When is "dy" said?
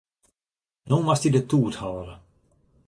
1.25-1.29